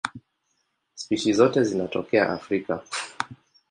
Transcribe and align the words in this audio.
Spishi 0.95 1.33
zote 1.33 1.63
zinatokea 1.63 2.29
Afrika. 2.33 2.83